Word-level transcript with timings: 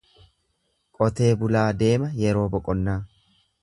Qotee 0.99 1.29
bulaa 1.43 1.69
deema 1.85 2.13
yeroo 2.25 2.51
boqonnaa. 2.57 3.01